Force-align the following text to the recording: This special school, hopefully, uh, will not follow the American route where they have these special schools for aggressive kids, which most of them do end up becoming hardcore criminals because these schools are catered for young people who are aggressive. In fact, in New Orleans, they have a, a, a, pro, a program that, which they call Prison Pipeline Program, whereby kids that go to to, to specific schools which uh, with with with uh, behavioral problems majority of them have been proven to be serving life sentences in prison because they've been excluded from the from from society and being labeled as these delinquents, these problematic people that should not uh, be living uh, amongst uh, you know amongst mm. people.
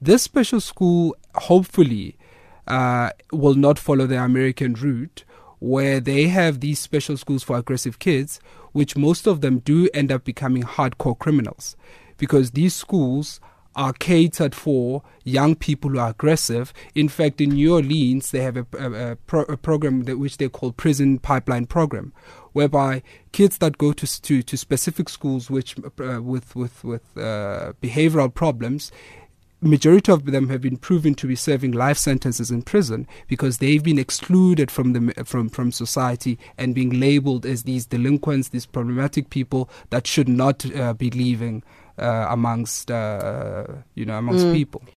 This 0.00 0.22
special 0.22 0.60
school, 0.60 1.14
hopefully, 1.34 2.16
uh, 2.66 3.10
will 3.32 3.54
not 3.54 3.78
follow 3.78 4.06
the 4.06 4.22
American 4.22 4.74
route 4.74 5.24
where 5.58 6.00
they 6.00 6.28
have 6.28 6.60
these 6.60 6.78
special 6.78 7.18
schools 7.18 7.42
for 7.42 7.58
aggressive 7.58 7.98
kids, 7.98 8.40
which 8.72 8.96
most 8.96 9.26
of 9.26 9.42
them 9.42 9.58
do 9.58 9.90
end 9.92 10.10
up 10.10 10.24
becoming 10.24 10.62
hardcore 10.62 11.18
criminals 11.18 11.76
because 12.16 12.52
these 12.52 12.74
schools 12.74 13.40
are 13.76 13.92
catered 13.92 14.54
for 14.54 15.02
young 15.24 15.54
people 15.54 15.90
who 15.90 15.98
are 15.98 16.10
aggressive. 16.10 16.72
In 16.94 17.08
fact, 17.08 17.40
in 17.40 17.50
New 17.50 17.74
Orleans, 17.74 18.30
they 18.30 18.40
have 18.40 18.56
a, 18.56 18.66
a, 18.78 19.12
a, 19.12 19.16
pro, 19.16 19.42
a 19.42 19.56
program 19.56 20.04
that, 20.04 20.18
which 20.18 20.38
they 20.38 20.48
call 20.48 20.72
Prison 20.72 21.18
Pipeline 21.18 21.66
Program, 21.66 22.12
whereby 22.52 23.02
kids 23.32 23.58
that 23.58 23.78
go 23.78 23.92
to 23.92 24.22
to, 24.22 24.42
to 24.42 24.56
specific 24.56 25.08
schools 25.08 25.50
which 25.50 25.76
uh, 26.00 26.20
with 26.20 26.56
with 26.56 26.82
with 26.82 27.16
uh, 27.16 27.72
behavioral 27.80 28.32
problems 28.32 28.90
majority 29.60 30.10
of 30.10 30.24
them 30.24 30.48
have 30.48 30.60
been 30.60 30.76
proven 30.76 31.14
to 31.14 31.26
be 31.26 31.36
serving 31.36 31.72
life 31.72 31.98
sentences 31.98 32.50
in 32.50 32.62
prison 32.62 33.06
because 33.28 33.58
they've 33.58 33.82
been 33.82 33.98
excluded 33.98 34.70
from 34.70 34.92
the 34.92 35.24
from 35.24 35.48
from 35.48 35.72
society 35.72 36.38
and 36.56 36.74
being 36.74 36.98
labeled 36.98 37.44
as 37.44 37.64
these 37.64 37.86
delinquents, 37.86 38.48
these 38.48 38.66
problematic 38.66 39.30
people 39.30 39.68
that 39.90 40.06
should 40.06 40.28
not 40.28 40.64
uh, 40.74 40.94
be 40.94 41.10
living 41.10 41.62
uh, 41.98 42.26
amongst 42.30 42.90
uh, 42.90 43.64
you 43.94 44.04
know 44.04 44.18
amongst 44.18 44.46
mm. 44.46 44.54
people. 44.54 44.82